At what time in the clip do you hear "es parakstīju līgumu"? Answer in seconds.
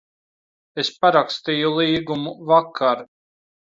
0.85-2.37